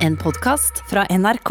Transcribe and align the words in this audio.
En 0.00 0.14
podkast 0.16 0.78
fra 0.88 1.02
NRK. 1.12 1.50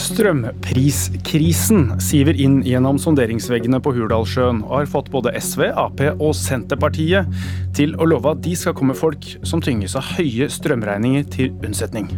Strømpriskrisen 0.00 2.00
siver 2.00 2.40
inn 2.40 2.62
gjennom 2.64 2.96
sonderingsveggene 2.96 3.82
på 3.84 3.92
Hurdalssjøen, 3.98 4.64
og 4.64 4.78
har 4.78 4.90
fått 4.94 5.12
både 5.12 5.36
SV, 5.36 5.66
Ap 5.76 6.00
og 6.14 6.32
Senterpartiet 6.40 7.28
til 7.76 7.92
å 8.00 8.08
love 8.08 8.32
at 8.32 8.40
de 8.48 8.56
skal 8.56 8.78
komme 8.78 8.96
folk 8.96 9.34
som 9.44 9.60
tynges 9.60 9.98
av 10.00 10.08
høye 10.16 10.48
strømregninger 10.48 11.28
til 11.36 11.52
unnsetning. 11.60 12.08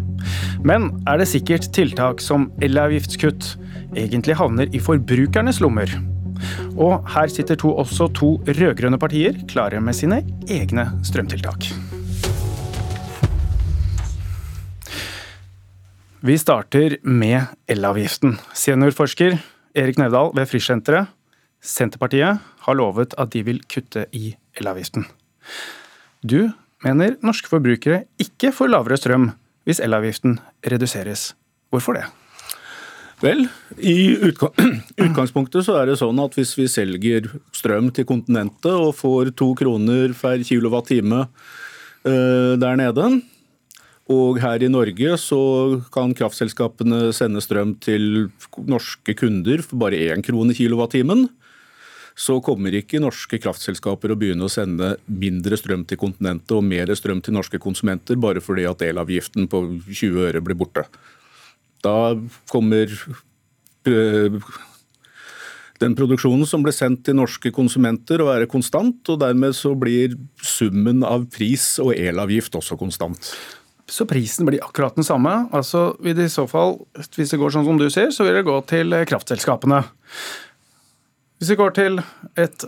Men 0.62 0.92
er 1.10 1.18
det 1.18 1.32
sikkert 1.34 1.72
tiltak 1.74 2.22
som 2.22 2.52
elavgiftskutt 2.62 3.56
egentlig 3.98 4.38
havner 4.38 4.70
i 4.70 4.78
forbrukernes 4.78 5.58
lommer? 5.58 6.13
Og 6.74 7.04
her 7.14 7.30
sitter 7.30 7.54
to, 7.54 7.70
også 7.78 8.08
to 8.18 8.30
rød-grønne 8.46 8.98
partier 8.98 9.36
klare 9.50 9.80
med 9.80 9.94
sine 9.94 10.22
egne 10.50 10.88
strømtiltak. 11.06 11.68
Vi 16.24 16.36
starter 16.40 16.96
med 17.04 17.50
elavgiften. 17.68 18.38
Seniorforsker 18.56 19.36
Erik 19.76 19.98
Nevdal 20.00 20.32
ved 20.34 20.48
Frischsenteret, 20.48 21.10
Senterpartiet, 21.60 22.40
har 22.64 22.74
lovet 22.74 23.14
at 23.18 23.32
de 23.32 23.44
vil 23.44 23.60
kutte 23.68 24.06
i 24.12 24.34
elavgiften. 24.56 25.04
Du 26.24 26.50
mener 26.84 27.16
norske 27.22 27.48
forbrukere 27.48 28.04
ikke 28.18 28.52
får 28.56 28.72
lavere 28.72 28.96
strøm 28.96 29.30
hvis 29.64 29.80
elavgiften 29.84 30.38
reduseres. 30.64 31.34
Hvorfor 31.70 32.00
det? 32.00 32.08
Vel, 33.22 33.44
i 33.78 34.16
utgangspunktet 35.06 35.66
så 35.66 35.78
er 35.78 35.90
det 35.90 36.00
sånn 36.00 36.18
at 36.22 36.34
hvis 36.38 36.54
vi 36.58 36.66
selger 36.70 37.28
strøm 37.54 37.92
til 37.94 38.08
kontinentet 38.08 38.72
og 38.72 38.96
får 38.98 39.34
to 39.38 39.52
kroner 39.58 40.16
per 40.18 40.42
kilowattime 40.46 41.22
eh, 41.22 42.54
der 42.60 42.80
nede, 42.80 43.06
og 44.12 44.40
her 44.42 44.60
i 44.60 44.68
Norge 44.68 45.14
så 45.20 45.40
kan 45.94 46.12
kraftselskapene 46.16 47.08
sende 47.16 47.40
strøm 47.40 47.72
til 47.80 48.26
norske 48.68 49.14
kunder 49.16 49.62
for 49.64 49.80
bare 49.80 50.02
én 50.10 50.24
krone 50.24 50.52
kilowattimen. 50.56 51.24
Så 52.14 52.36
kommer 52.44 52.74
ikke 52.76 53.00
norske 53.02 53.40
kraftselskaper 53.42 54.12
å 54.12 54.18
begynne 54.18 54.44
å 54.46 54.52
sende 54.52 54.92
mindre 55.08 55.56
strøm 55.58 55.82
til 55.88 55.98
kontinentet 55.98 56.52
og 56.54 56.62
mer 56.68 56.92
strøm 56.94 57.24
til 57.24 57.34
norske 57.34 57.58
konsumenter 57.58 58.20
bare 58.20 58.44
fordi 58.44 58.68
at 58.68 58.84
elavgiften 58.86 59.48
på 59.50 59.64
20 59.88 60.28
øre 60.28 60.44
blir 60.44 60.60
borte. 60.60 60.84
Da 61.84 62.14
kommer 62.50 62.90
eh, 63.88 64.38
den 65.82 65.96
produksjonen 65.98 66.46
som 66.48 66.64
ble 66.64 66.72
sendt 66.74 67.04
til 67.06 67.18
norske 67.18 67.52
konsumenter 67.54 68.22
å 68.22 68.30
være 68.30 68.48
konstant, 68.50 69.02
og 69.12 69.20
dermed 69.20 69.56
så 69.56 69.74
blir 69.78 70.16
summen 70.42 71.04
av 71.06 71.26
pris 71.34 71.74
og 71.82 71.92
elavgift 71.96 72.56
også 72.56 72.78
konstant. 72.80 73.34
Så 73.90 74.06
prisen 74.08 74.48
blir 74.48 74.64
akkurat 74.64 74.96
den 74.96 75.04
samme. 75.04 75.32
Altså 75.52 75.90
vil 76.00 76.16
det 76.16 76.30
i 76.30 76.32
så 76.32 76.46
fall, 76.48 76.78
Hvis 76.96 77.34
det 77.34 77.40
går 77.40 77.52
sånn 77.52 77.66
som 77.68 77.76
du 77.78 77.90
sier, 77.92 78.08
så 78.14 78.24
vil 78.24 78.38
det 78.38 78.46
gå 78.48 78.56
til 78.70 78.96
kraftselskapene. 79.04 79.82
Hvis 81.36 81.52
vi 81.52 81.58
går 81.60 81.74
til 81.76 82.00
et 82.40 82.64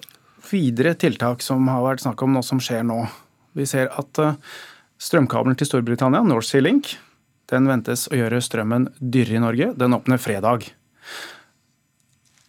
videre 0.51 0.95
tiltak 0.99 1.43
som 1.45 1.67
har 1.71 1.85
vært 1.85 2.05
snakk 2.05 2.23
om 2.23 2.35
nå 2.37 2.43
som 2.45 2.61
skjer 2.63 2.85
nå. 2.87 3.01
Vi 3.57 3.67
ser 3.69 3.89
at 3.97 4.21
eh, 4.23 4.37
strømkabelen 5.01 5.57
til 5.59 5.69
Storbritannia, 5.71 6.23
North 6.27 6.49
Sea 6.49 6.63
Link, 6.65 6.97
den 7.53 7.69
ventes 7.71 8.07
å 8.11 8.19
gjøre 8.19 8.43
strømmen 8.43 8.91
dyrere 8.99 9.39
i 9.39 9.45
Norge. 9.45 9.71
Den 9.79 9.95
åpner 9.97 10.21
fredag. 10.23 10.69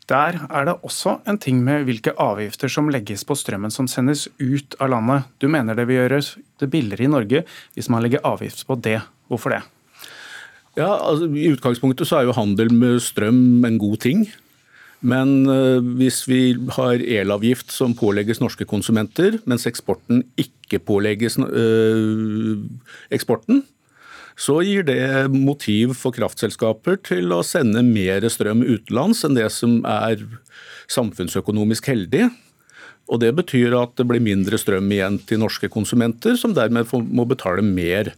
Der 0.08 0.38
er 0.48 0.68
det 0.70 0.78
også 0.88 1.18
en 1.28 1.40
ting 1.44 1.60
med 1.66 1.84
hvilke 1.88 2.14
avgifter 2.16 2.72
som 2.72 2.88
legges 2.92 3.26
på 3.28 3.36
strømmen 3.36 3.74
som 3.74 3.90
sendes 3.92 4.28
ut 4.40 4.78
av 4.80 4.94
landet. 4.94 5.28
Du 5.44 5.50
mener 5.52 5.76
det 5.76 5.88
vil 5.90 6.00
gjøre 6.00 6.22
det 6.62 6.70
billigere 6.72 7.04
i 7.04 7.12
Norge 7.12 7.44
hvis 7.76 7.90
man 7.92 8.06
legger 8.06 8.24
avgift 8.28 8.64
på 8.70 8.80
det. 8.80 9.02
Hvorfor 9.28 9.58
det? 9.58 9.62
Ja, 10.78 10.94
altså, 10.96 11.28
I 11.28 11.50
utgangspunktet 11.52 12.08
så 12.08 12.22
er 12.22 12.28
jo 12.28 12.38
handel 12.38 12.72
med 12.72 13.02
strøm 13.04 13.66
en 13.68 13.80
god 13.82 14.00
ting. 14.06 14.28
Men 15.02 15.44
uh, 15.46 15.84
hvis 16.00 16.24
vi 16.30 16.56
har 16.74 17.04
elavgift 17.04 17.74
som 17.74 17.94
pålegges 17.98 18.40
norske 18.42 18.66
konsumenter, 18.66 19.42
mens 19.46 19.68
eksporten 19.70 20.24
ikke 20.40 20.80
pålegges 20.88 21.38
uh, 21.42 22.64
eksporten, 23.14 23.66
så 24.38 24.60
gir 24.62 24.86
det 24.86 25.28
motiv 25.34 25.96
for 25.98 26.14
kraftselskaper 26.14 27.00
til 27.08 27.34
å 27.34 27.42
sende 27.46 27.82
mer 27.86 28.26
strøm 28.30 28.62
utenlands 28.62 29.24
enn 29.26 29.38
det 29.38 29.48
som 29.54 29.80
er 29.90 30.22
samfunnsøkonomisk 30.94 31.90
heldig. 31.90 32.28
Og 33.08 33.22
Det 33.24 33.32
betyr 33.34 33.74
at 33.80 33.96
det 33.98 34.06
blir 34.06 34.22
mindre 34.22 34.60
strøm 34.60 34.92
igjen 34.92 35.18
til 35.26 35.42
norske 35.42 35.70
konsumenter, 35.72 36.36
som 36.38 36.54
dermed 36.54 36.92
må 36.92 37.26
betale 37.26 37.64
mer 37.66 38.14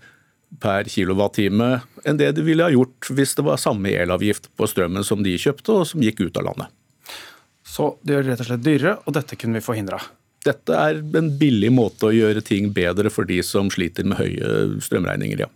per 0.60 0.90
kilowattime 0.90 1.84
enn 2.10 2.18
det 2.18 2.32
de 2.36 2.44
ville 2.44 2.66
ha 2.66 2.74
gjort 2.74 3.12
hvis 3.14 3.36
det 3.38 3.46
var 3.46 3.62
samme 3.62 3.92
elavgift 3.94 4.50
på 4.58 4.68
strømmen 4.68 5.06
som 5.06 5.22
de 5.24 5.36
kjøpte 5.38 5.76
og 5.76 5.86
som 5.88 6.02
gikk 6.04 6.24
ut 6.26 6.40
av 6.42 6.50
landet. 6.50 6.74
Så 7.64 7.94
det 8.02 8.16
gjør 8.16 8.26
det 8.26 8.32
rett 8.34 8.42
og 8.44 8.50
slett 8.50 8.66
dyrere, 8.66 8.96
og 9.06 9.16
dette 9.16 9.38
kunne 9.38 9.60
vi 9.60 9.64
forhindra? 9.64 10.02
Dette 10.44 10.74
er 10.74 11.00
en 11.20 11.32
billig 11.38 11.70
måte 11.76 12.10
å 12.10 12.16
gjøre 12.16 12.42
ting 12.42 12.72
bedre 12.74 13.12
for 13.14 13.30
de 13.30 13.38
som 13.46 13.70
sliter 13.72 14.08
med 14.10 14.18
høye 14.18 14.82
strømregninger, 14.82 15.46
ja. 15.46 15.52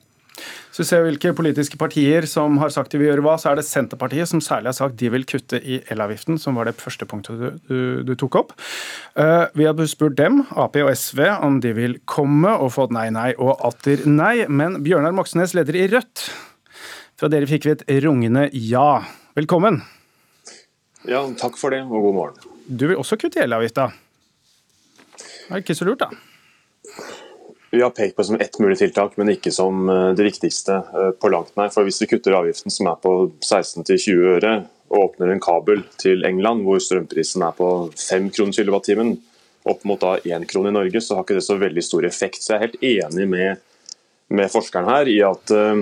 Så 0.73 0.81
vi 0.81 0.87
ser 0.89 1.03
hvilke 1.05 1.35
politiske 1.37 1.77
partier 1.77 2.25
som 2.25 2.55
har 2.57 2.71
sagt 2.73 2.95
de 2.95 2.97
vil 2.97 3.11
gjøre 3.11 3.21
hva, 3.21 3.35
så 3.37 3.51
er 3.51 3.59
det 3.59 3.65
Senterpartiet 3.67 4.31
som 4.31 4.39
særlig 4.41 4.71
har 4.71 4.77
sagt 4.79 4.97
de 4.97 5.11
vil 5.13 5.25
kutte 5.29 5.59
i 5.61 5.77
elavgiften, 5.93 6.39
som 6.41 6.57
var 6.57 6.65
det 6.65 6.79
første 6.81 7.05
punktet 7.05 7.37
du, 7.37 7.59
du, 7.69 7.81
du 8.07 8.13
tok 8.17 8.39
opp. 8.41 8.55
Uh, 9.13 9.45
vi 9.53 9.67
har 9.69 9.77
spurt 9.91 10.17
dem, 10.17 10.41
Ap 10.57 10.79
og 10.81 10.89
SV, 10.97 11.21
om 11.45 11.59
de 11.61 11.75
vil 11.77 11.99
komme, 12.09 12.55
og 12.57 12.73
fått 12.73 12.95
nei, 12.95 13.05
nei 13.13 13.29
og 13.37 13.61
atter 13.69 14.01
nei. 14.09 14.47
Men 14.49 14.81
Bjørnar 14.81 15.13
Moxnes, 15.13 15.53
leder 15.53 15.77
i 15.77 15.85
Rødt, 15.93 16.25
fra 17.21 17.29
dere 17.29 17.49
fikk 17.49 17.69
vi 17.69 17.75
et 17.75 17.85
rungende 18.07 18.47
ja. 18.57 19.03
Velkommen. 19.37 19.83
Ja, 21.05 21.21
takk 21.37 21.59
for 21.61 21.75
det, 21.75 21.83
og 21.85 22.09
god 22.09 22.17
morgen. 22.17 22.53
Du 22.65 22.87
vil 22.89 22.97
også 22.97 23.21
kutte 23.21 23.43
i 23.43 23.45
elavgifta. 23.45 23.91
Det 25.21 25.53
er 25.53 25.61
ikke 25.61 25.77
så 25.77 25.85
lurt, 25.85 26.01
da? 26.01 27.13
Vi 27.73 27.81
har 27.81 27.89
pekt 27.89 28.15
på 28.15 28.21
det 28.21 28.25
som 28.25 28.35
ett 28.35 28.59
mulig 28.59 28.77
tiltak, 28.77 29.15
men 29.17 29.31
ikke 29.33 29.51
som 29.51 29.87
eh, 29.89 30.11
det 30.13 30.27
viktigste 30.27 30.75
eh, 30.77 31.07
på 31.17 31.29
langt 31.33 31.55
nær. 31.57 31.71
For 31.73 31.87
Hvis 31.87 32.03
vi 32.03 32.07
kutter 32.11 32.35
avgiften 32.37 32.69
som 32.69 32.85
er 32.91 32.99
på 33.01 33.13
16-20 33.41 34.19
øre, 34.35 34.51
og 34.93 35.07
åpner 35.07 35.31
en 35.33 35.41
kabel 35.41 35.81
til 35.97 36.21
England 36.27 36.61
hvor 36.67 36.77
strømprisen 36.77 37.41
er 37.41 37.55
på 37.57 37.69
5 37.97 38.27
kroner 38.35 38.53
kilowattimen, 38.59 39.09
opp 39.65 39.81
mot 39.89 39.97
da 40.03 40.19
1 40.21 40.45
krone 40.51 40.69
i 40.69 40.75
Norge, 40.75 41.01
så 41.01 41.17
har 41.17 41.25
ikke 41.25 41.39
det 41.39 41.47
så 41.47 41.57
veldig 41.57 41.85
stor 41.87 42.05
effekt. 42.05 42.43
Så 42.43 42.53
jeg 42.53 42.59
er 42.59 42.65
helt 42.67 42.85
enig 42.91 43.27
med, 43.31 43.65
med 44.29 44.53
forskeren 44.53 44.91
her 44.91 45.09
i 45.09 45.17
at 45.25 45.55
uh, 45.55 45.81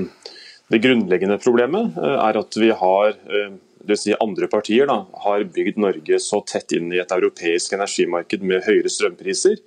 det 0.72 0.80
grunnleggende 0.86 1.42
problemet 1.44 2.00
er 2.00 2.40
at 2.40 2.60
vi 2.62 2.72
har 2.72 3.18
det 3.20 3.90
vil 3.90 4.00
si 4.00 4.16
andre 4.16 4.48
partier 4.48 4.88
da, 4.88 5.02
har 5.26 5.44
bygd 5.44 5.82
Norge 5.82 6.24
så 6.24 6.40
tett 6.48 6.72
inn 6.78 6.88
i 6.94 7.02
et 7.04 7.12
europeisk 7.12 7.76
energimarked 7.76 8.48
med 8.48 8.64
høyere 8.64 8.94
strømpriser 8.94 9.60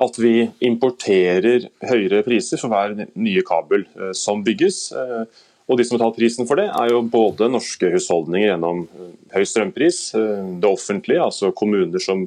at 0.00 0.18
vi 0.20 0.48
importerer 0.64 1.66
høyere 1.84 2.24
priser 2.24 2.60
for 2.60 2.72
hver 2.72 2.94
nye 2.96 3.44
kabel 3.46 3.84
eh, 3.84 4.12
som 4.16 4.44
bygges. 4.44 4.82
Eh, 4.96 5.24
og 5.70 5.78
De 5.78 5.86
som 5.86 5.98
betaler 5.98 6.16
prisen 6.16 6.48
for 6.48 6.58
det, 6.58 6.70
er 6.72 6.92
jo 6.94 7.02
både 7.06 7.50
norske 7.52 7.90
husholdninger 7.92 8.48
gjennom 8.48 8.86
eh, 8.86 9.10
høy 9.36 9.44
strømpris, 9.46 10.00
det 10.16 10.70
offentlige, 10.70 11.26
altså 11.26 11.52
kommuner 11.56 12.02
som 12.02 12.24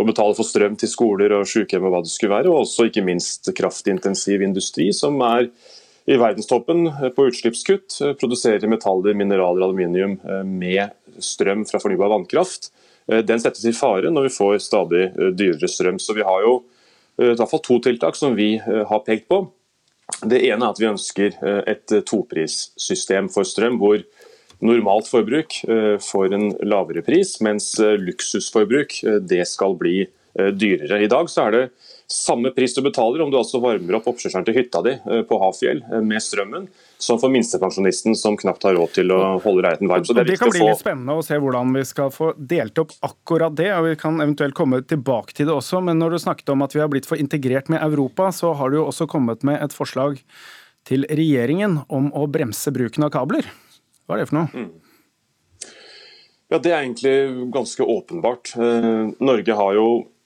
må 0.00 0.06
betale 0.08 0.32
for 0.38 0.48
strøm 0.48 0.78
til 0.80 0.88
skoler 0.88 1.34
og 1.36 1.48
sykehjem 1.50 1.84
og 1.84 1.92
hva 1.92 2.00
det 2.06 2.12
skulle 2.14 2.38
være, 2.38 2.48
og 2.48 2.62
også 2.64 2.88
ikke 2.88 3.04
minst 3.04 3.52
kraftintensiv 3.56 4.40
industri, 4.46 4.88
som 4.96 5.20
er 5.26 5.50
i 6.08 6.16
verdenstoppen 6.18 6.88
på 7.14 7.26
utslippskutt, 7.28 7.98
produserer 8.18 8.64
metaller, 8.72 9.12
mineraler 9.14 9.66
aluminium 9.66 10.16
med 10.48 11.20
strøm 11.22 11.66
fra 11.68 11.78
fornybar 11.82 12.10
vannkraft. 12.10 12.70
Den 13.28 13.42
settes 13.44 13.68
i 13.68 13.76
fare 13.76 14.10
når 14.10 14.26
vi 14.26 14.32
får 14.32 14.56
stadig 14.64 15.04
dyrere 15.36 15.68
strøm. 15.70 16.00
Så 16.00 16.16
vi 16.16 16.24
har 16.26 16.48
jo 16.48 16.56
i 17.20 17.34
hvert 17.36 17.50
fall 17.50 17.64
to 17.64 17.78
tiltak 17.84 18.18
som 18.18 18.36
vi 18.38 18.54
eh, 18.58 18.84
har 18.88 19.04
pekt 19.06 19.28
på. 19.30 19.44
Det 20.26 20.40
ene 20.42 20.66
er 20.66 20.72
at 20.72 20.80
vi 20.80 20.90
ønsker 20.90 21.36
eh, 21.36 21.62
et 21.70 21.94
toprissystem 22.08 23.30
for 23.32 23.48
strøm, 23.48 23.78
hvor 23.80 24.02
normalt 24.60 25.08
forbruk 25.08 25.54
får 26.04 26.34
en 26.36 26.50
lavere 26.68 27.00
pris, 27.00 27.38
mens 27.40 27.70
luksusforbruk 27.80 28.98
det 29.24 29.46
skal 29.48 29.72
bli 29.80 29.94
dyrere. 30.02 30.16
I 30.38 31.08
dag 31.10 31.30
så 31.30 31.48
er 31.48 31.54
det 31.56 31.62
samme 32.10 32.52
pris 32.54 32.74
du 32.76 32.82
betaler 32.82 33.22
om 33.24 33.30
du 33.32 33.38
altså 33.38 33.58
varmer 33.62 33.96
opp 33.98 34.06
oppkjørselen 34.12 34.46
til 34.46 34.56
hytta 34.60 34.82
di 34.86 34.92
på 35.26 35.38
Hafjell 35.42 35.82
med 36.06 36.22
strømmen, 36.22 36.68
som 37.02 37.18
for 37.18 37.32
minstepensjonisten 37.34 38.14
som 38.18 38.36
knapt 38.38 38.66
har 38.68 38.76
råd 38.78 38.94
til 38.94 39.10
å 39.14 39.18
holde 39.42 39.64
leiligheten 39.64 39.90
varm. 39.90 40.06
Så 40.06 40.14
det, 40.14 40.28
det 40.28 40.38
kan 40.38 40.52
bli 40.52 40.62
litt 40.62 40.82
spennende 40.82 41.18
å 41.18 41.24
se 41.26 41.38
hvordan 41.42 41.74
vi 41.74 41.82
skal 41.88 42.12
få 42.14 42.32
delt 42.38 42.78
opp 42.82 42.94
akkurat 43.06 43.56
det. 43.58 43.72
og 43.74 43.88
Vi 43.88 43.98
kan 43.98 44.22
eventuelt 44.22 44.54
komme 44.58 44.82
tilbake 44.86 45.34
til 45.34 45.50
det 45.50 45.56
også. 45.56 45.82
Men 45.86 45.98
når 46.02 46.14
du 46.14 46.22
snakket 46.22 46.54
om 46.54 46.62
at 46.66 46.76
vi 46.76 46.82
har 46.84 46.92
blitt 46.92 47.10
for 47.10 47.18
integrert 47.18 47.72
med 47.72 47.82
Europa, 47.82 48.30
så 48.34 48.54
har 48.58 48.70
du 48.70 48.80
jo 48.80 48.86
også 48.90 49.10
kommet 49.10 49.42
med 49.46 49.58
et 49.62 49.74
forslag 49.74 50.22
til 50.88 51.04
regjeringen 51.10 51.82
om 51.90 52.12
å 52.16 52.26
bremse 52.30 52.70
bruken 52.74 53.06
av 53.06 53.12
kabler. 53.14 53.50
Hva 54.06 54.16
er 54.16 54.22
det 54.22 54.30
for 54.30 54.40
noe? 54.40 54.48
Mm. 54.54 54.70
Ja, 56.50 56.58
Det 56.58 56.72
er 56.72 56.82
egentlig 56.82 57.50
ganske 57.54 57.82
åpenbart. 57.82 58.56
Eh, 58.58 59.10
Norge 59.22 59.54
har 59.54 59.74
jo 59.76 59.86
eh, 60.00 60.19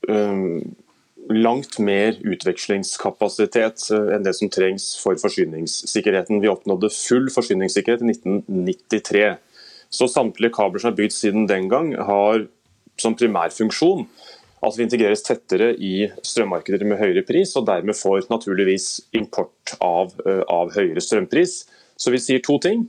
langt 1.31 1.79
mer 1.81 2.19
utvekslingskapasitet 2.21 3.87
enn 3.93 4.27
det 4.27 4.35
som 4.37 4.51
trengs 4.53 4.91
for 5.01 5.17
forsyningssikkerheten. 5.21 6.43
Vi 6.43 6.51
oppnådde 6.53 6.91
full 6.93 7.31
forsyningssikkerhet 7.33 8.05
i 8.05 8.11
1993. 8.13 9.25
Så 9.95 10.09
samtlige 10.11 10.53
kabler 10.57 10.83
som 10.83 10.93
er 10.93 10.99
bygd 10.99 11.15
siden 11.17 11.49
den 11.49 11.71
gang, 11.73 11.95
har 11.97 12.47
som 13.01 13.17
primærfunksjon 13.19 14.05
at 14.65 14.79
vi 14.79 14.87
integreres 14.87 15.25
tettere 15.25 15.73
i 15.77 16.09
strømmarkeder 16.25 16.87
med 16.89 17.01
høyere 17.01 17.25
pris, 17.27 17.53
og 17.59 17.67
dermed 17.69 17.97
får 17.99 18.31
naturligvis 18.31 18.89
import 19.17 19.75
av, 19.85 20.15
eh, 20.25 20.43
av 20.49 20.73
høyere 20.73 21.03
strømpris. 21.05 21.65
Så 21.97 22.11
vi 22.11 22.19
sier 22.19 22.43
to 22.43 22.59
ting. 22.59 22.89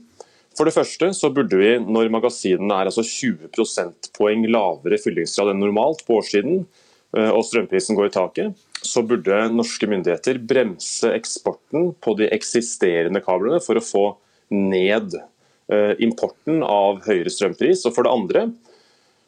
For 0.56 0.64
det 0.64 0.74
første 0.74 1.12
så 1.12 1.28
burde 1.32 1.58
vi, 1.60 1.76
når 1.78 2.10
magasinene 2.10 2.80
er 2.80 2.88
altså 2.88 3.04
20 3.04 3.50
prosentpoeng 3.52 4.46
lavere 4.48 4.96
fyllingsgrad 4.96 5.52
enn 5.52 5.60
normalt 5.60 6.00
på 6.06 6.16
årssiden, 6.16 6.64
eh, 6.64 6.85
og 7.32 7.44
strømprisen 7.48 7.96
går 7.96 8.10
i 8.10 8.14
taket, 8.14 8.66
så 8.84 9.02
burde 9.06 9.46
norske 9.54 9.88
myndigheter 9.88 10.38
bremse 10.42 11.10
eksporten 11.16 11.90
på 12.02 12.14
de 12.18 12.28
eksisterende 12.34 13.22
kablene 13.24 13.62
for 13.64 13.78
å 13.78 13.84
få 13.84 14.04
ned 14.52 15.16
eh, 15.16 15.94
importen 16.04 16.62
av 16.62 17.02
høyere 17.06 17.32
strømpris. 17.32 17.86
Og 17.88 17.96
for 17.96 18.06
det 18.06 18.14
andre 18.14 18.46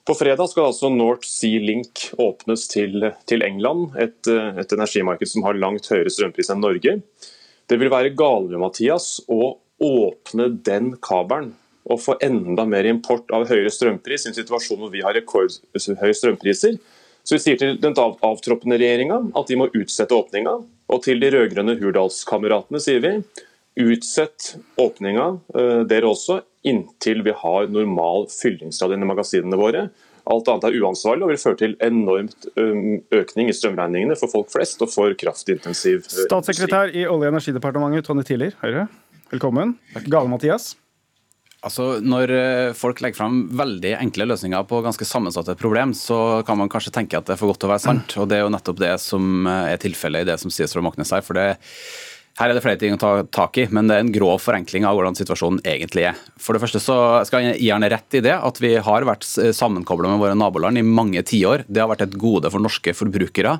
på 0.08 0.16
fredag 0.16 0.48
skal 0.48 0.70
altså 0.70 0.88
North 0.88 1.26
Sea 1.28 1.60
Link 1.60 2.06
åpnes 2.16 2.62
til, 2.72 3.10
til 3.28 3.44
England, 3.44 3.90
et, 4.00 4.24
et, 4.24 4.70
energimarked 4.72 5.28
som 5.28 5.44
har 5.44 5.58
langt 5.60 5.90
høyere 5.92 6.12
strømpris 6.12 6.48
enn 6.54 6.62
Norge. 6.64 6.94
Det 7.68 7.76
vil 7.76 7.92
være 7.92 8.14
galere 8.16 8.60
Mathias, 8.62 9.18
å 9.28 9.58
åpne 9.84 10.48
den 10.64 10.94
kabelen 11.04 11.52
og 11.88 12.00
få 12.02 12.16
enda 12.24 12.64
mer 12.68 12.88
import 12.88 13.28
av 13.36 13.46
høyere 13.48 13.70
strømpris 13.72 14.24
i 14.26 14.30
en 14.30 14.36
situasjon 14.36 14.80
hvor 14.80 14.92
vi 14.92 15.04
har 15.04 15.16
rekordhøye 15.16 16.16
strømpriser. 16.16 16.80
Så 17.28 17.36
vi 17.36 17.44
sier 17.44 17.58
til 17.60 17.74
den 17.76 17.92
avtroppende 18.24 18.78
regjeringa 18.80 19.18
at 19.36 19.50
de 19.50 19.56
må 19.60 19.66
utsette 19.76 20.16
åpninga. 20.16 20.54
Og 20.88 21.02
til 21.04 21.20
de 21.20 21.28
rød-grønne 21.34 21.74
Hurdalskameratene 21.76 22.80
sier 22.80 23.02
vi 23.04 23.10
utsett 23.84 24.54
åpninga, 24.80 25.26
eh, 25.52 25.82
dere 25.90 26.08
også, 26.08 26.40
inntil 26.64 27.20
vi 27.26 27.36
har 27.36 27.68
normal 27.68 28.30
fyllingsgrad 28.32 28.96
i 28.96 29.00
magasinene 29.04 29.60
våre. 29.60 29.84
Alt 30.28 30.48
annet 30.48 30.66
er 30.70 30.80
uansvarlig 30.80 31.26
og 31.26 31.32
vil 31.34 31.42
føre 31.44 31.60
til 31.60 31.76
enormt 31.84 32.48
økning 32.56 33.52
i 33.52 33.56
strømregningene 33.56 34.16
for 34.18 34.32
folk 34.32 34.50
flest 34.52 34.82
og 34.84 34.90
for 34.92 35.14
kraftintensiv 35.16 36.04
Statssekretær 36.08 36.92
i 36.92 37.06
Olje- 37.08 37.28
og 37.28 37.32
energidepartementet 37.36 38.08
Tonje 38.08 38.26
Tiller, 38.28 38.56
Høyre. 38.60 38.88
Velkommen. 39.32 39.76
Gale-Mathias. 40.08 40.74
Altså, 41.66 41.98
Når 41.98 42.30
folk 42.78 43.00
legger 43.02 43.18
fram 43.18 43.40
veldig 43.58 43.96
enkle 43.98 44.28
løsninger 44.30 44.66
på 44.70 44.78
ganske 44.84 45.06
sammensatte 45.08 45.56
problem, 45.58 45.90
så 45.90 46.44
kan 46.46 46.58
man 46.60 46.70
kanskje 46.70 46.92
tenke 46.94 47.18
at 47.18 47.26
det 47.26 47.34
er 47.34 47.40
for 47.40 47.50
godt 47.50 47.64
til 47.64 47.70
å 47.70 47.72
være 47.72 47.82
sant. 47.82 48.14
og 48.14 48.28
Det 48.30 48.38
er 48.38 48.44
jo 48.44 48.52
nettopp 48.54 48.78
det 48.78 48.92
som 49.02 49.48
er 49.50 49.80
tilfellet 49.82 50.22
i 50.22 50.30
det 50.30 50.38
som 50.38 50.54
sies 50.54 50.70
fra 50.70 50.84
Moxnes 50.86 51.10
her. 51.16 51.26
for 51.26 51.34
det 51.34 51.48
her 52.38 52.52
er 52.52 52.54
det 52.54 52.62
flere 52.62 52.78
ting 52.78 52.94
å 52.94 53.00
ta 53.00 53.10
tak 53.34 53.58
i, 53.58 53.64
men 53.74 53.88
det 53.90 53.96
er 53.96 54.04
en 54.04 54.12
grov 54.14 54.36
forenkling 54.38 54.84
av 54.86 54.94
hvordan 54.94 55.16
situasjonen 55.18 55.58
egentlig 55.66 56.04
er. 56.12 56.18
For 56.38 56.54
det 56.54 56.62
første 56.62 56.78
så 56.82 56.96
skal 57.26 57.48
jeg 57.48 57.64
gjerne 57.66 57.88
rett 57.90 58.14
i 58.14 58.22
det 58.22 58.36
at 58.36 58.60
vi 58.62 58.76
har 58.84 59.06
vært 59.08 59.26
sammenkobla 59.26 60.12
med 60.12 60.22
våre 60.22 60.36
naboland 60.38 60.78
i 60.78 60.86
mange 60.86 61.24
tiår. 61.26 61.66
Det 61.66 61.82
har 61.82 61.90
vært 61.90 62.06
et 62.06 62.14
gode 62.20 62.52
for 62.54 62.62
norske 62.62 62.94
forbrukere. 62.94 63.56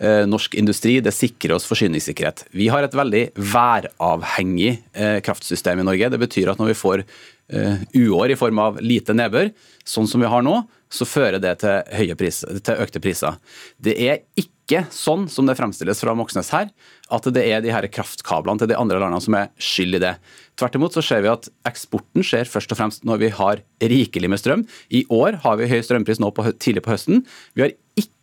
Eh, 0.00 0.24
norsk 0.30 0.56
industri 0.56 0.96
det 1.04 1.12
sikrer 1.12 1.58
oss 1.58 1.68
forsyningssikkerhet. 1.68 2.46
Vi 2.56 2.70
har 2.72 2.86
et 2.86 2.96
veldig 2.96 3.26
væravhengig 3.36 4.72
eh, 4.72 5.20
kraftsystem 5.24 5.84
i 5.84 5.88
Norge. 5.90 6.12
Det 6.14 6.24
betyr 6.24 6.54
at 6.54 6.62
når 6.62 6.72
vi 6.72 6.80
får 6.80 7.04
eh, 7.04 7.12
uår 7.48 8.32
i 8.32 8.38
form 8.40 8.58
av 8.62 8.80
lite 8.80 9.14
nedbør, 9.16 9.50
sånn 9.84 10.08
som 10.08 10.22
vi 10.22 10.30
har 10.30 10.44
nå, 10.44 10.62
så 10.94 11.06
fører 11.08 11.40
det 11.42 11.56
til, 11.62 12.14
priser, 12.18 12.58
til 12.64 12.82
økte 12.84 13.02
priser. 13.02 13.38
Det 13.82 13.94
er 14.00 14.22
ikke 14.38 14.84
sånn 14.94 15.26
som 15.28 15.48
det 15.48 15.56
fremstilles 15.58 16.00
fra 16.00 16.14
Moxnes 16.16 16.52
her, 16.54 16.70
at 17.12 17.26
det 17.36 17.42
er 17.44 17.60
de 17.64 17.72
her 17.74 17.86
kraftkablene 17.92 18.62
til 18.62 18.70
de 18.70 18.78
andre 18.78 19.00
landene 19.02 19.20
som 19.20 19.36
er 19.36 19.50
skyld 19.60 19.98
i 19.98 20.02
det. 20.06 20.14
Tvert 20.56 20.78
imot 20.78 20.96
så 20.96 21.04
ser 21.04 21.24
vi 21.24 21.32
at 21.32 21.50
eksporten 21.68 22.24
skjer 22.24 22.48
først 22.48 22.72
og 22.72 22.80
fremst 22.80 23.04
når 23.04 23.24
vi 23.26 23.32
har 23.36 23.64
rikelig 23.82 24.30
med 24.30 24.40
strøm. 24.40 24.64
I 24.88 25.04
år 25.12 25.42
har 25.44 25.58
vi 25.60 25.68
høy 25.68 25.80
strømpris 25.84 26.22
nå 26.22 26.30
på, 26.32 26.46
tidlig 26.62 26.84
på 26.86 26.94
høsten. 26.94 27.26
Vi 27.58 27.66
har 27.66 27.74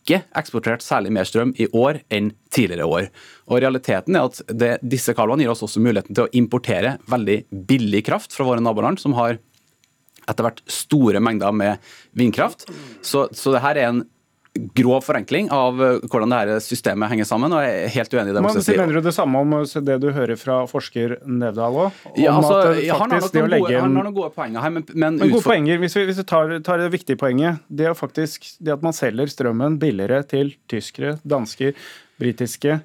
ikke 0.01 0.23
eksportert 0.37 0.83
særlig 0.83 1.13
mer 1.13 1.27
strøm 1.29 1.53
i 1.61 1.67
år 1.77 2.01
enn 2.13 2.31
tidligere 2.53 2.89
år. 2.89 3.07
Og 3.49 3.61
Realiteten 3.61 4.17
er 4.17 4.27
at 4.27 4.41
det, 4.49 4.71
disse 4.81 5.13
kablene 5.17 5.45
gir 5.45 5.53
oss 5.53 5.63
også 5.65 5.83
muligheten 5.83 6.17
til 6.17 6.25
å 6.25 6.33
importere 6.37 6.97
veldig 7.11 7.37
billig 7.69 8.03
kraft 8.09 8.33
fra 8.35 8.47
våre 8.47 8.63
naboland, 8.63 8.99
som 9.01 9.15
har 9.19 9.37
etter 10.29 10.45
hvert 10.45 10.63
store 10.69 11.21
mengder 11.23 11.53
med 11.55 11.93
vindkraft. 12.17 12.67
Så, 13.05 13.27
så 13.33 13.55
det 13.55 13.63
her 13.63 13.77
er 13.77 13.89
en 13.89 14.03
grov 14.53 15.05
forenkling 15.05 15.47
av 15.55 15.79
eh, 15.83 15.97
hvordan 16.11 16.33
det 16.33 16.39
her 16.41 16.63
systemet 16.63 17.11
henger 17.11 17.27
sammen. 17.27 17.53
og 17.55 17.63
jeg 17.63 17.85
er 17.85 17.93
helt 17.95 18.13
uenig 18.13 18.33
i 18.33 18.35
det. 18.35 18.43
Men, 18.43 18.59
si. 18.59 18.75
Mener 18.75 18.99
du 18.99 19.07
det 19.07 19.15
samme 19.15 19.43
om 19.45 19.55
det 19.87 19.97
du 20.03 20.09
hører 20.11 20.39
fra 20.39 20.61
forsker 20.69 21.17
Nevdal 21.23 21.79
òg? 21.85 22.03
Ja, 22.19 22.35
altså, 22.35 22.59
han 22.75 23.15
har 23.15 23.23
noen 23.23 23.55
gode, 23.55 23.79
en, 23.79 24.13
gode 24.15 24.31
poenger 24.35 24.65
her. 24.65 24.75
Men, 24.75 24.87
men, 24.91 25.19
men 25.21 25.33
gode 25.33 25.45
poenger, 25.47 25.79
Hvis 25.81 25.95
vi, 25.95 26.05
hvis 26.09 26.19
vi 26.19 26.27
tar, 26.27 26.57
tar, 26.67 26.83
det 26.83 26.91
viktige 26.91 27.19
poenget, 27.19 27.63
det 27.69 27.87
er 27.91 27.97
faktisk 27.97 28.49
det 28.59 28.75
at 28.75 28.83
man 28.83 28.95
selger 28.95 29.31
strømmen 29.31 29.79
billigere 29.81 30.23
til 30.27 30.55
tyskere, 30.71 31.17
dansker, 31.23 31.77
britiske 32.21 32.81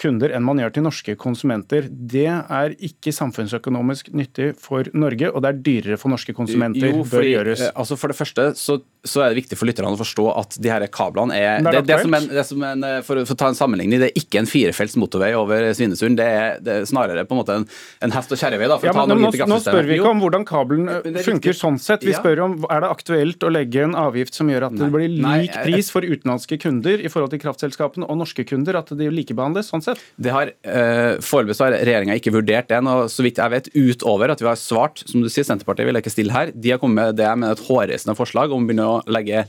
kunder 0.00 0.32
enn 0.34 0.44
man 0.44 0.58
gjør 0.60 0.72
til 0.74 0.84
norske 0.86 1.14
konsumenter. 1.20 1.86
Det 1.90 2.26
er 2.26 2.74
ikke 2.88 3.12
samfunnsøkonomisk 3.14 4.08
nyttig 4.16 4.54
for 4.60 4.88
Norge, 4.96 5.30
og 5.30 5.44
det 5.44 5.50
er 5.50 5.60
dyrere 5.68 5.98
for 6.00 6.12
norske 6.12 6.34
konsumenter. 6.36 6.88
Jo, 6.88 7.04
fordi, 7.04 7.12
bør 7.12 7.28
gjøres. 7.28 7.66
Eh, 7.68 7.74
altså 7.76 7.98
For 8.00 8.12
det 8.12 8.18
første 8.18 8.48
så, 8.58 8.78
så, 9.08 9.22
er 9.24 9.32
det 9.32 9.42
viktig 9.42 9.58
for 9.58 9.68
lytterne 9.68 9.92
å 9.94 10.00
forstå 10.00 10.26
at 10.42 10.56
de 10.62 10.72
her 10.72 10.86
kablene 10.92 11.36
er, 11.36 11.62
det, 11.66 11.84
det, 11.88 11.98
som 12.02 12.16
en, 12.18 12.28
det 12.30 12.46
som 12.48 12.64
en, 12.66 12.86
eh, 12.86 12.98
for, 13.06 13.20
for, 13.24 13.36
å 13.36 13.40
ta 13.42 13.50
en 13.52 13.58
sammenligning, 13.58 14.00
det 14.02 14.10
er 14.10 14.20
ikke 14.22 14.42
en 14.42 14.50
firefelts 14.50 14.96
motorvei 15.00 15.32
over 15.38 15.68
Svinesund. 15.76 16.18
Det 16.20 16.26
er, 16.26 16.58
det 16.64 16.80
er 16.80 16.88
snarere 16.88 17.26
på 17.28 17.36
en 17.36 17.42
måte 17.42 17.58
en, 17.60 17.68
en 18.06 18.16
hest- 18.16 18.32
og 18.32 18.40
kjerrevei. 18.40 18.70
Ja, 18.86 18.94
nå, 18.96 19.18
nå, 19.20 19.60
spør 19.62 19.88
vi 19.88 19.98
ikke 20.00 20.14
om 20.14 20.24
hvordan 20.24 20.46
kabelen 20.48 20.90
eh, 20.98 21.20
funker 21.26 21.56
sånn 21.56 21.78
sett. 21.82 22.06
Vi 22.06 22.16
spør 22.16 22.44
om 22.46 22.58
er 22.72 22.82
det 22.84 22.92
aktuelt 22.92 23.46
å 23.46 23.52
legge 23.52 23.84
en 23.86 23.96
avgift 23.98 24.36
som 24.38 24.50
gjør 24.50 24.70
at 24.70 24.78
det 24.78 24.90
blir 24.94 25.12
lik 25.12 25.54
pris 25.62 25.92
for 25.92 26.06
utenlandske 26.06 26.58
kunder 26.62 27.02
i 27.02 27.12
forhold 27.12 27.34
til 27.34 27.42
kraftselskapene 27.44 28.08
og 28.08 28.20
norske 28.22 28.46
kunder, 28.48 28.80
at 28.80 28.92
de 28.96 29.12
likebehandles? 29.12 29.66
sånn 29.66 29.84
sett? 29.84 30.02
Det 30.20 30.32
har, 30.32 30.50
uh, 30.66 31.18
Foreløpig 31.24 31.58
har 31.62 31.76
regjeringa 31.76 32.16
ikke 32.18 32.32
vurdert 32.34 32.70
det. 32.70 32.80
Og 32.86 33.10
så 33.12 33.24
vidt 33.26 33.40
jeg 33.40 33.52
vet, 33.52 33.70
utover 33.74 34.32
at 34.32 34.42
vi 34.42 34.48
har 34.48 34.58
svart, 34.60 35.02
som 35.08 35.24
du 35.24 35.30
sier, 35.32 35.46
Senterpartiet 35.46 35.88
vil 35.88 36.00
ikke 36.00 36.12
stille 36.12 36.34
her. 36.34 36.52
De 36.54 36.72
har 36.72 36.80
kommet 36.82 36.96
med 37.00 37.18
det 37.20 37.30
med 37.38 37.54
et 37.54 37.64
hårreisende 37.66 38.16
forslag 38.18 38.54
om 38.54 38.64
å 38.64 38.68
begynne 38.68 38.88
å 38.88 38.95
legge 39.10 39.46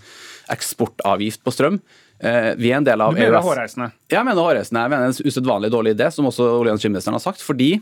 eksportavgift 0.54 1.44
på 1.44 1.54
strøm. 1.54 1.82
Uh, 2.18 2.54
vi 2.58 2.72
er 2.72 2.80
en 2.80 2.88
del 2.88 3.04
av 3.04 3.14
du 3.14 3.20
mener 3.20 3.38
EØS. 3.38 3.46
hårreisende? 3.46 3.92
Ja, 4.10 4.20
jeg 4.20 4.26
mener 4.30 4.42
hårreisende. 4.42 4.86
Jeg 4.86 4.94
mener 4.96 5.12
en 5.12 5.30
usedvanlig 5.32 5.70
dårlig 5.74 5.94
idé, 5.98 6.10
som 6.14 6.30
også 6.30 6.48
olje- 6.48 6.74
og 6.74 6.76
energiministeren 6.78 7.18
har 7.18 7.24
sagt. 7.24 7.46
fordi 7.46 7.78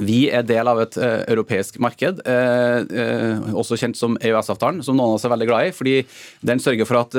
vi 0.00 0.30
er 0.32 0.44
del 0.48 0.68
av 0.70 0.78
et 0.80 0.94
uh, 0.96 1.20
europeisk 1.28 1.76
marked, 1.82 2.22
uh, 2.24 2.78
uh, 2.80 3.50
også 3.60 3.76
kjent 3.76 3.98
som 3.98 4.14
EØS-avtalen, 4.16 4.80
som 4.84 4.96
noen 4.96 5.12
av 5.12 5.18
oss 5.18 5.26
er 5.28 5.32
veldig 5.34 5.48
glad 5.50 5.68
i. 5.68 5.74
fordi 5.76 5.94
Den 6.40 6.62
sørger 6.64 6.88
for 6.88 7.02
at 7.02 7.18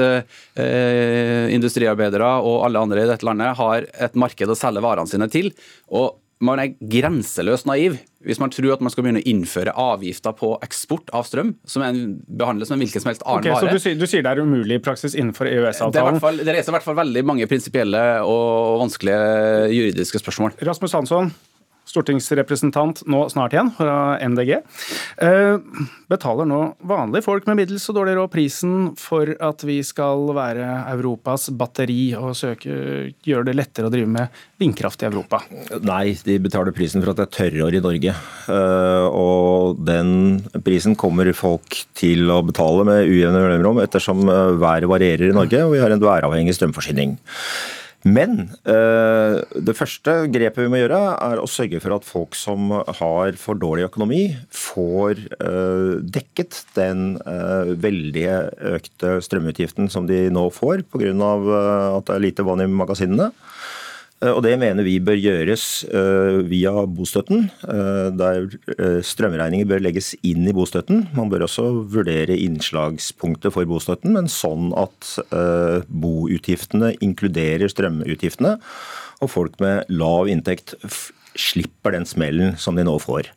industriarbeidere 1.54 2.32
og 2.42 2.64
alle 2.66 2.82
andre 2.82 3.04
i 3.04 3.10
dette 3.10 3.26
landet 3.26 3.54
har 3.60 3.86
et 3.94 4.18
marked 4.18 4.50
å 4.50 4.58
selge 4.58 4.82
varene 4.82 5.10
sine 5.10 5.30
til. 5.30 5.52
og 5.94 6.18
man 6.44 6.62
er 6.62 6.74
grenseløst 6.80 7.68
naiv 7.70 8.00
hvis 8.24 8.40
man 8.40 8.52
tror 8.54 8.78
at 8.78 8.84
man 8.84 8.92
skal 8.94 9.04
begynne 9.04 9.20
å 9.20 9.28
innføre 9.28 9.74
avgifter 9.76 10.36
på 10.40 10.54
eksport 10.64 11.12
av 11.16 11.26
strøm, 11.28 11.54
som 11.68 11.84
er 11.84 11.98
behandles 12.40 12.70
som 12.72 12.78
en 12.78 12.84
hvilken 12.86 13.04
som 13.04 13.12
helst 13.12 13.26
annen 13.28 13.44
okay, 13.44 13.52
vare. 13.52 13.74
Så 13.74 13.76
du 13.76 13.84
sier, 13.84 13.98
du 14.00 14.06
sier, 14.08 14.24
det 14.24 14.32
er 14.32 14.44
umulig 14.46 14.78
i 14.80 14.84
praksis 14.84 15.18
innenfor 15.18 15.50
EØS-avtalen? 15.52 16.22
Det, 16.24 16.48
det 16.48 16.56
reiser 16.56 16.72
i 16.72 16.78
hvert 16.78 16.88
fall 16.88 17.00
veldig 17.02 17.26
mange 17.28 17.50
prinsipielle 17.52 18.04
og 18.24 18.80
vanskelige 18.86 19.74
juridiske 19.76 20.24
spørsmål. 20.24 20.56
Rasmus 20.64 20.96
Hansson, 20.96 21.34
stortingsrepresentant 21.90 23.04
nå 23.12 23.24
snart 23.32 23.54
igjen, 23.56 23.72
fra 23.76 24.18
MDG. 24.24 24.54
Eh, 25.24 25.58
betaler 26.12 26.48
nå 26.50 26.62
vanlige 26.88 27.26
folk 27.26 27.48
med 27.50 27.60
middels 27.60 27.86
og 27.92 27.98
dårlig 28.00 28.16
råd 28.18 28.32
prisen 28.34 28.76
for 29.00 29.34
at 29.44 29.66
vi 29.68 29.80
skal 29.86 30.26
være 30.36 30.68
Europas 30.94 31.50
batteri 31.58 32.14
og 32.18 32.34
søke, 32.40 33.14
gjøre 33.26 33.50
det 33.50 33.58
lettere 33.60 33.90
å 33.90 33.94
drive 33.94 34.10
med 34.10 34.44
vindkraft 34.62 35.04
i 35.04 35.10
Europa? 35.10 35.44
Nei, 35.84 36.16
de 36.26 36.40
betaler 36.44 36.76
prisen 36.76 37.04
for 37.04 37.14
at 37.14 37.20
det 37.20 37.28
er 37.28 37.36
tørrår 37.38 37.78
i 37.78 37.84
Norge. 37.84 38.16
Eh, 38.58 39.08
og 39.10 39.84
den 39.84 40.42
prisen 40.66 40.98
kommer 41.00 41.30
folk 41.38 41.84
til 41.98 42.32
å 42.32 42.42
betale 42.46 42.88
med 42.88 43.12
ujevne 43.12 43.44
mellomrom 43.44 43.84
ettersom 43.84 44.24
eh, 44.28 44.58
været 44.64 44.90
varierer 44.90 45.30
i 45.30 45.36
Norge 45.36 45.64
og 45.64 45.76
vi 45.76 45.82
har 45.84 45.94
en 45.94 46.04
væravhengig 46.04 46.56
strømforsyning. 46.58 47.18
Men 48.04 48.50
eh, 48.68 49.38
det 49.64 49.76
første 49.78 50.16
grepet 50.32 50.66
vi 50.66 50.72
må 50.72 50.82
gjøre, 50.82 51.00
er 51.24 51.40
å 51.40 51.48
sørge 51.48 51.80
for 51.84 51.96
at 51.96 52.08
folk 52.08 52.36
som 52.36 52.74
har 52.74 53.38
for 53.40 53.60
dårlig 53.60 53.88
økonomi, 53.88 54.24
får 54.52 55.22
eh, 55.38 56.04
dekket 56.04 56.60
den 56.76 57.16
eh, 57.24 57.72
veldige 57.80 58.42
økte 58.76 59.16
strømutgiften 59.24 59.88
som 59.92 60.10
de 60.10 60.26
nå 60.34 60.50
får 60.52 60.84
pga. 60.92 61.14
at 61.14 62.10
det 62.10 62.18
er 62.18 62.26
lite 62.28 62.48
vann 62.48 62.66
i 62.66 62.68
magasinene. 62.68 63.32
Og 64.24 64.40
det 64.46 64.54
mener 64.62 64.86
vi 64.86 64.96
bør 65.04 65.18
gjøres 65.20 65.64
via 66.48 66.72
bostøtten. 66.88 67.50
Der 68.20 68.48
strømregninger 69.04 69.68
bør 69.68 69.84
legges 69.84 70.14
inn 70.24 70.48
i 70.48 70.56
bostøtten. 70.56 71.08
Man 71.18 71.32
bør 71.32 71.44
også 71.48 71.66
vurdere 71.92 72.38
innslagspunktet 72.40 73.52
for 73.56 73.68
bostøtten, 73.68 74.16
men 74.16 74.32
sånn 74.32 74.72
at 74.80 75.16
boutgiftene 75.90 76.94
inkluderer 77.04 77.68
strømutgiftene, 77.72 78.56
og 79.24 79.32
folk 79.32 79.60
med 79.64 79.92
lav 79.92 80.32
inntekt 80.32 80.78
slipper 81.34 81.96
den 81.96 82.06
smellen 82.08 82.56
som 82.62 82.78
de 82.78 82.86
nå 82.86 82.96
får. 83.02 83.32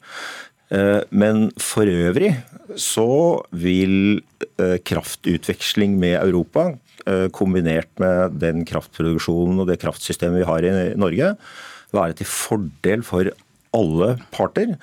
Eh, 0.75 1.03
men 1.15 1.47
for 1.63 1.87
øvrig 1.87 2.33
så 2.81 3.07
vil 3.55 4.19
eh, 4.59 4.77
kraftutveksling 4.83 5.95
med 6.01 6.19
Europa, 6.19 6.73
eh, 7.07 7.29
kombinert 7.31 7.91
med 8.03 8.41
den 8.43 8.65
kraftproduksjonen 8.67 9.63
og 9.63 9.71
det 9.71 9.79
kraftsystemet 9.85 10.43
vi 10.43 10.51
har 10.51 10.67
i 10.67 10.77
Norge, 10.99 11.35
være 11.95 12.19
til 12.19 12.31
fordel 12.31 13.07
for 13.07 13.31
alle 13.77 14.17
parter. 14.35 14.75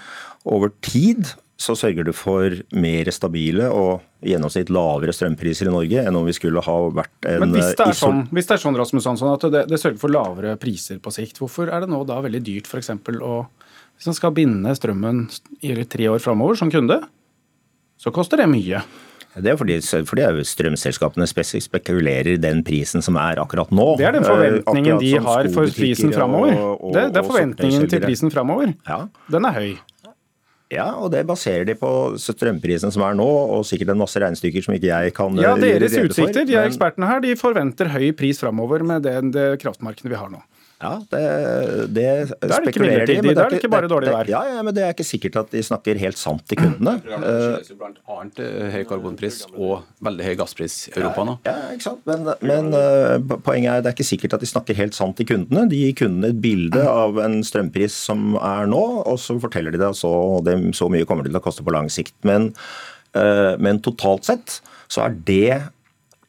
Over 0.47 0.71
tid 0.85 1.33
så 1.59 1.75
sørger 1.77 2.07
det 2.07 2.15
for 2.17 2.55
mer 2.75 3.09
stabile 3.13 3.67
og 3.71 4.01
i 4.23 4.31
gjennomsnitt 4.31 4.71
lavere 4.73 5.13
strømpriser 5.15 5.67
i 5.67 5.73
Norge 5.73 6.01
enn 6.07 6.17
om 6.17 6.25
vi 6.27 6.35
skulle 6.35 6.63
ha 6.63 6.75
vært 6.95 7.27
en 7.29 7.43
Men 7.43 7.53
hvis 7.57 7.75
det 7.77 7.85
er 7.85 7.97
sånn, 7.97 8.23
hvis 8.33 8.47
det 8.49 8.55
er 8.55 8.63
sånn 8.63 8.79
Rasmus 8.79 9.07
Hansson, 9.09 9.33
at 9.35 9.45
det, 9.51 9.65
det, 9.71 9.79
sørger 9.79 9.99
for 10.01 10.15
lavere 10.15 10.55
priser 10.59 10.99
på 11.03 11.13
sikt, 11.13 11.39
hvorfor 11.43 11.71
er 11.71 11.83
det 11.83 11.91
nå 11.91 12.01
da 12.07 12.21
veldig 12.23 12.41
dyrt 12.43 12.71
f.eks. 12.71 12.91
å 13.19 13.35
Man 14.07 14.17
skal 14.17 14.33
binde 14.35 14.75
strømmen 14.75 15.25
i 15.63 15.73
tre 15.87 16.09
år 16.11 16.21
framover 16.23 16.59
som 16.59 16.71
kunde, 16.71 16.99
så 17.99 18.11
koster 18.11 18.41
det 18.41 18.49
mye. 18.51 18.81
Det 19.33 19.49
er 19.49 19.55
fordi, 19.57 19.79
fordi 20.05 20.43
strømselskapene 20.45 21.25
spekulerer 21.25 22.35
den 22.37 22.61
prisen 22.65 23.01
som 23.01 23.17
er 23.17 23.41
akkurat 23.41 23.71
nå. 23.73 23.95
Det 23.97 24.05
er 24.05 24.13
den 24.13 24.27
forventningen 24.27 24.99
de 25.01 25.15
har 25.17 25.49
for 25.55 25.71
prisen 25.73 26.13
framover. 26.13 26.53
Det, 26.93 27.07
det, 27.15 27.23
er 27.23 27.25
forventningen 27.25 27.89
til 27.89 28.03
prisen 28.03 28.33
framover. 28.33 28.75
Ja. 28.85 28.99
Den 29.33 29.49
er 29.49 29.57
høy. 29.57 29.73
Ja, 30.73 30.85
og 30.97 31.11
det 31.13 31.21
baserer 31.29 31.65
de 31.67 31.75
på 31.77 31.89
strømprisen 32.21 32.93
som 32.93 33.03
er 33.05 33.17
nå, 33.17 33.25
og 33.25 33.65
sikkert 33.67 33.93
en 33.93 34.01
masse 34.01 34.21
regnestykker 34.21 34.65
som 34.65 34.77
ikke 34.77 34.89
jeg 34.89 35.13
kan 35.17 35.37
Ja, 35.41 35.53
deres 35.59 35.97
utsikter, 35.97 36.45
de 36.49 36.57
er 36.57 36.69
ekspertene 36.69 37.09
her, 37.09 37.21
de 37.23 37.35
forventer 37.37 37.91
høy 37.93 38.09
pris 38.17 38.41
framover 38.41 38.85
med 38.85 39.05
det, 39.05 39.17
det 39.35 39.47
kraftmarkedet 39.61 40.13
vi 40.13 40.17
har 40.17 40.31
nå. 40.33 40.41
Ja, 40.83 40.93
det, 41.13 41.21
det, 41.95 42.03
det 42.41 42.49
er 42.49 42.65
det 42.65 42.73
ikke 42.73 42.83
midlertidig, 42.83 43.33
da 43.37 43.45
er 43.45 43.53
det 43.53 43.59
ikke 43.61 43.71
bare 43.71 43.89
dårlig 43.91 44.11
vær. 44.11 44.29
Ja, 44.29 44.41
ja, 44.51 44.63
men 44.65 44.75
det 44.75 44.83
er 44.83 44.91
ikke 44.95 45.05
sikkert 45.07 45.37
at 45.39 45.53
de 45.53 45.61
snakker 45.63 45.99
helt 46.01 46.19
sant 46.19 46.43
til 46.49 46.59
kundene. 46.59 46.97
Det 47.03 47.19
skyldes 47.23 47.71
jo 47.71 47.77
blant 47.79 47.99
annet 48.11 48.39
eh, 48.43 48.65
høy 48.73 48.83
karbonpris 48.89 49.37
og 49.53 49.85
veldig 50.03 50.25
høy 50.27 50.33
gasspris 50.41 50.75
i 50.89 50.95
Europa 50.97 51.25
nå. 51.27 51.35
Ja, 51.47 51.55
ikke 51.75 51.85
sant. 51.85 52.01
Men, 52.09 52.27
men 52.43 52.71
uh, 52.75 53.37
poenget 53.45 53.69
er 53.71 53.85
det 53.85 53.91
er 53.91 53.95
ikke 53.95 54.07
sikkert 54.07 54.35
at 54.37 54.43
de 54.43 54.49
snakker 54.49 54.77
helt 54.77 54.97
sant 54.97 55.15
til 55.19 55.29
kundene. 55.29 55.65
De 55.71 55.79
gir 55.79 55.95
kundene 56.03 56.33
et 56.33 56.41
bilde 56.43 56.83
av 56.83 57.19
en 57.23 57.39
strømpris 57.47 57.95
som 58.09 58.35
er 58.41 58.67
nå, 58.71 58.83
og 59.07 59.21
så 59.21 59.37
forteller 59.41 59.75
de 59.75 59.81
det, 59.81 59.93
så, 59.99 60.11
det, 60.45 60.57
så 60.75 60.89
mye 60.91 61.07
kommer 61.07 61.25
det 61.25 61.31
til 61.31 61.39
å 61.39 61.45
koste 61.45 61.65
på 61.65 61.75
lang 61.75 61.87
sikt. 61.93 62.15
Men, 62.27 62.51
uh, 63.15 63.53
men 63.61 63.81
totalt 63.85 64.27
sett 64.27 64.59
så 64.91 65.07
er 65.07 65.15
det 65.29 65.47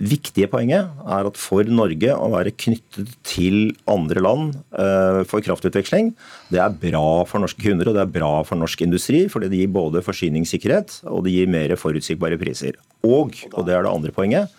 viktige 0.02 0.48
poenget 0.50 0.90
er 1.06 1.28
at 1.28 1.38
for 1.38 1.66
Norge 1.70 2.14
å 2.14 2.30
være 2.32 2.54
knyttet 2.58 3.12
til 3.26 3.74
andre 3.90 4.22
land 4.24 4.56
uh, 4.74 5.22
for 5.28 5.44
kraftutveksling, 5.44 6.12
det 6.50 6.60
er 6.62 6.78
bra 6.80 7.22
for 7.28 7.42
norske 7.42 7.62
kunder 7.62 7.90
og 7.90 7.98
det 7.98 8.04
er 8.04 8.14
bra 8.16 8.32
for 8.46 8.60
norsk 8.60 8.84
industri. 8.86 9.24
Fordi 9.30 9.50
det 9.52 9.62
gir 9.62 9.74
både 9.74 10.04
forsyningssikkerhet 10.04 11.00
og 11.10 11.24
det 11.26 11.36
gir 11.36 11.52
mer 11.52 11.76
forutsigbare 11.78 12.38
priser. 12.40 12.78
Og, 13.04 13.36
og 13.52 13.68
det 13.68 13.76
er 13.76 13.86
det 13.86 13.92
andre 13.92 14.14
poenget, 14.14 14.52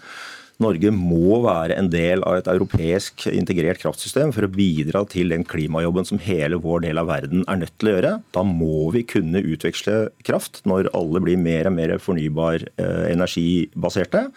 Norge 0.64 0.92
må 0.96 1.42
være 1.44 1.76
en 1.76 1.90
del 1.92 2.24
av 2.24 2.38
et 2.40 2.48
europeisk 2.48 3.26
integrert 3.32 3.82
kraftsystem 3.82 4.32
for 4.36 4.48
å 4.48 4.52
bidra 4.52 5.02
til 5.12 5.34
den 5.34 5.44
klimajobben 5.48 6.08
som 6.08 6.22
hele 6.24 6.60
vår 6.64 6.86
del 6.86 7.02
av 7.02 7.10
verden 7.12 7.44
er 7.52 7.60
nødt 7.60 7.76
til 7.76 7.92
å 7.92 7.96
gjøre. 7.98 8.14
Da 8.36 8.46
må 8.48 8.88
vi 8.96 9.04
kunne 9.08 9.44
utveksle 9.44 9.98
kraft 10.28 10.62
når 10.70 10.94
alle 10.96 11.22
blir 11.26 11.40
mer 11.42 11.68
og 11.68 11.76
mer 11.76 11.98
fornybar 12.00 12.64
eh, 12.80 13.06
energibaserte. 13.12 14.30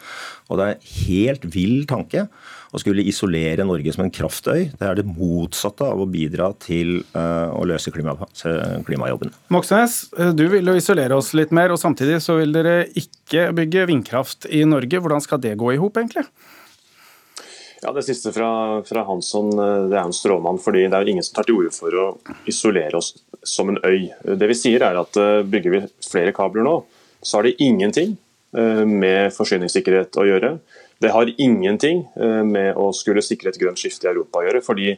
Og 0.49 0.59
det 0.59 0.67
er 0.67 0.75
en 0.75 0.89
helt 1.07 1.47
vill 1.55 1.85
tanke 1.91 2.27
å 2.69 2.81
skulle 2.81 3.05
isolere 3.09 3.65
Norge 3.67 3.93
som 3.95 4.05
en 4.05 4.13
kraftøy. 4.13 4.69
Det 4.77 4.85
er 4.85 4.99
det 4.99 5.07
motsatte 5.09 5.87
av 5.89 6.03
å 6.03 6.09
bidra 6.11 6.51
til 6.61 7.01
uh, 7.15 7.49
å 7.57 7.65
løse 7.69 7.93
klima, 7.95 8.15
klimajobben. 8.87 9.33
Moxnes, 9.55 10.01
eh, 10.19 10.35
du 10.37 10.45
vil 10.53 10.69
jo 10.69 10.77
isolere 10.77 11.17
oss 11.17 11.33
litt 11.39 11.55
mer, 11.55 11.73
og 11.73 11.81
samtidig 11.81 12.21
så 12.25 12.39
vil 12.41 12.53
dere 12.53 12.83
ikke 12.99 13.49
bygge 13.57 13.89
vindkraft 13.89 14.49
i 14.53 14.65
Norge. 14.69 15.01
Hvordan 15.01 15.25
skal 15.25 15.41
det 15.45 15.57
gå 15.61 15.73
i 15.73 15.81
hop, 15.81 15.97
egentlig? 16.01 16.27
Ja, 17.81 17.93
Det 17.95 18.03
siste 18.05 18.35
fra, 18.35 18.51
fra, 18.85 19.05
Hansson 19.09 19.53
eh, 19.55 19.89
det 19.89 19.97
er 19.97 20.05
en 20.05 20.17
stråmann. 20.17 20.61
fordi 20.61 20.85
Det 20.85 20.99
er 20.99 21.07
jo 21.07 21.17
ingen 21.17 21.25
som 21.27 21.39
tar 21.39 21.49
til 21.49 21.63
orde 21.63 21.73
for 21.73 21.95
å 21.95 22.07
isolere 22.51 23.01
oss 23.01 23.15
som 23.47 23.73
en 23.73 23.81
øy. 23.81 24.11
Det 24.29 24.51
vi 24.51 24.59
sier 24.59 24.85
er 24.85 24.99
at 25.01 25.17
Bygger 25.49 25.73
vi 25.73 25.85
flere 26.05 26.35
kabler 26.37 26.67
nå, 26.67 26.81
så 27.23 27.39
har 27.39 27.49
det 27.49 27.57
ingenting 27.63 28.19
med 28.53 29.29
forsyningssikkerhet 29.37 30.17
å 30.17 30.25
gjøre. 30.25 30.51
Det 30.99 31.13
har 31.15 31.31
ingenting 31.39 32.03
eh, 32.17 32.43
med 32.45 32.75
å 32.79 32.91
skulle 32.97 33.23
sikre 33.23 33.53
et 33.53 33.61
grønt 33.61 33.79
skifte 33.79 34.09
i 34.09 34.13
Europa 34.13 34.41
å 34.41 34.49
gjøre. 34.49 34.65
fordi 34.65 34.97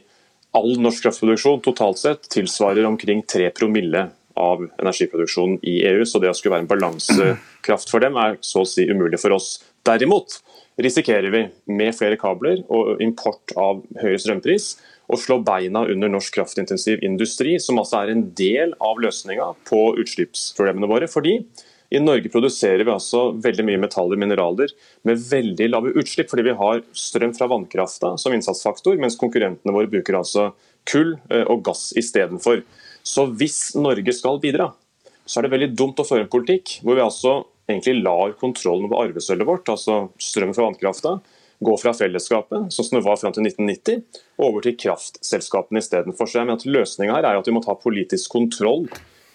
all 0.57 0.73
norsk 0.83 1.04
kraftproduksjon 1.04 1.61
totalt 1.62 2.00
sett 2.00 2.25
tilsvarer 2.33 2.87
omkring 2.88 3.23
3 3.23 3.50
promille 3.54 4.09
av 4.40 4.64
energiproduksjonen 4.80 5.61
i 5.62 5.76
EU. 5.87 6.04
Så 6.07 6.19
det 6.19 6.30
å 6.30 6.35
skulle 6.35 6.57
være 6.57 6.64
en 6.66 6.71
balansekraft 6.71 7.92
for 7.92 8.02
dem 8.02 8.19
er 8.19 8.38
så 8.47 8.64
å 8.64 8.69
si 8.69 8.88
umulig 8.90 9.21
for 9.23 9.37
oss. 9.37 9.59
Derimot 9.87 10.40
risikerer 10.80 11.30
vi 11.30 11.45
med 11.71 11.95
flere 11.97 12.19
kabler 12.21 12.64
og 12.73 13.02
import 13.04 13.54
av 13.59 13.85
høyere 14.00 14.21
strømpris 14.23 14.73
å 15.11 15.19
slå 15.19 15.40
beina 15.45 15.85
under 15.90 16.11
norsk 16.11 16.37
kraftintensiv 16.38 17.02
industri, 17.07 17.57
som 17.62 17.80
altså 17.83 18.00
er 18.00 18.12
en 18.12 18.28
del 18.38 18.75
av 18.83 19.00
løsninga 19.02 19.52
på 19.69 19.83
utslippsproblemene 20.00 20.90
våre. 20.90 21.11
fordi 21.11 21.40
i 21.90 22.00
Norge 22.00 22.30
produserer 22.30 22.85
vi 22.85 22.92
altså 22.92 23.30
veldig 23.42 23.64
mye 23.66 23.80
metaller 23.82 24.14
og 24.14 24.23
mineraler 24.23 24.75
med 25.09 25.23
veldig 25.26 25.66
lave 25.73 25.94
utslipp, 25.99 26.30
fordi 26.30 26.47
vi 26.47 26.59
har 26.61 26.85
strøm 26.94 27.35
fra 27.35 27.49
vannkrafta 27.50 28.12
som 28.20 28.35
innsatsfaktor, 28.37 28.94
mens 29.02 29.18
konkurrentene 29.18 29.75
våre 29.75 29.90
bruker 29.90 30.20
altså 30.20 30.52
kull 30.90 31.16
eh, 31.32 31.42
og 31.50 31.64
gass 31.66 31.90
istedenfor. 31.99 32.62
Så 33.02 33.26
hvis 33.35 33.75
Norge 33.75 34.14
skal 34.14 34.38
bidra, 34.42 34.70
så 35.26 35.40
er 35.40 35.47
det 35.47 35.54
veldig 35.56 35.73
dumt 35.78 36.00
å 36.02 36.06
føre 36.06 36.26
en 36.26 36.32
politikk 36.32 36.78
hvor 36.85 36.99
vi 36.99 37.04
altså 37.04 37.40
egentlig 37.70 38.04
lar 38.04 38.38
kontrollen 38.38 38.87
over 38.87 39.04
arvesølvet 39.09 39.47
vårt, 39.47 39.70
altså 39.70 40.09
strøm 40.23 40.54
fra 40.54 40.68
vannkrafta, 40.68 41.18
gå 41.61 41.75
fra 41.76 41.92
fellesskapet, 41.94 42.70
sånn 42.73 42.87
som 42.87 42.97
det 42.97 43.04
var 43.04 43.18
fram 43.20 43.35
til 43.37 43.44
1990, 43.44 44.20
over 44.47 44.64
til 44.64 44.78
kraftselskapene 44.80 45.82
istedenfor. 45.82 46.30
Så 46.30 46.40
jeg 46.40 46.49
mener 46.49 46.62
at 46.62 46.70
Løsninga 46.70 47.18
her 47.18 47.28
er 47.28 47.40
at 47.40 47.50
vi 47.50 47.54
må 47.54 47.62
ta 47.64 47.76
politisk 47.78 48.32
kontroll 48.32 48.87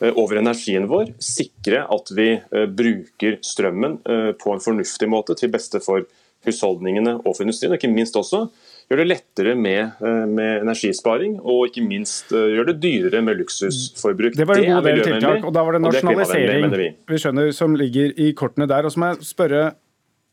over 0.02 0.42
energien 0.42 0.88
vår, 0.92 1.14
sikre 1.24 1.86
at 1.92 2.12
vi 2.16 2.30
eh, 2.36 2.68
bruker 2.68 3.40
strømmen 3.46 4.00
eh, 4.04 4.32
på 4.40 4.54
en 4.54 4.64
fornuftig 4.64 5.08
måte 5.12 5.38
til 5.40 5.52
beste 5.54 5.80
for 5.84 6.04
husholdningene 6.46 7.16
og 7.24 7.32
for 7.32 7.46
industrien, 7.46 7.74
og 7.74 7.80
ikke 7.80 7.94
minst 7.94 8.18
også 8.20 8.44
gjøre 8.86 9.02
det 9.02 9.08
lettere 9.08 9.56
med, 9.58 9.96
med, 10.30 10.60
energisparing, 10.60 11.40
og 11.42 11.72
ikke 11.72 11.82
minst 11.82 12.30
gjøre 12.30 12.68
det 12.70 12.76
dyrere 12.84 13.24
med 13.26 13.40
luksusforbruk. 13.40 14.36
Det 14.38 14.46
var 14.46 14.62
en 14.62 14.76
god 14.76 14.86
del 14.86 15.02
tiltak, 15.08 15.48
og 15.48 15.56
da 15.56 15.64
var 15.66 15.74
det 15.74 15.82
nasjonalisering 15.88 16.76
vi. 16.76 16.92
vi 17.10 17.20
skjønner 17.24 17.50
som 17.58 17.74
ligger 17.80 18.14
i 18.22 18.30
kortene 18.38 18.70
der. 18.70 18.86
Og 18.86 18.94
så 18.94 19.02
må 19.02 19.10
jeg 19.10 19.26
spørre 19.26 19.64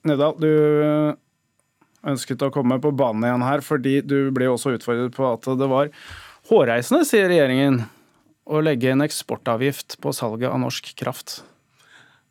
Nedal, 0.05 0.37
du 0.37 1.17
ønsket 2.13 2.45
å 2.45 2.51
komme 2.53 2.77
på 2.83 2.93
banen 2.99 3.25
igjen 3.25 3.47
her, 3.47 3.65
fordi 3.65 3.97
du 4.05 4.19
ble 4.35 4.51
også 4.53 4.75
utfordret 4.77 5.17
på 5.17 5.27
at 5.31 5.49
det 5.59 5.69
var 5.71 5.89
hårreisende, 6.51 7.07
sier 7.09 7.31
regjeringen 7.31 7.81
å 8.49 8.61
legge 8.65 8.93
en 8.93 9.05
eksportavgift 9.05 9.99
på 10.03 10.13
salget 10.17 10.51
av 10.51 10.61
norsk 10.63 10.93
kraft? 10.99 11.41